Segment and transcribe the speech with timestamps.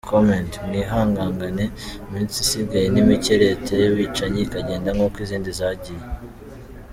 [0.13, 1.65] Comment:mwihangangane
[2.05, 6.05] iminsi isigaye nimike leta yabicanyi ikagenda nkuko izindi zagiye